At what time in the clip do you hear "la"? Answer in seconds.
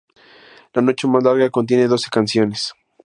0.73-0.81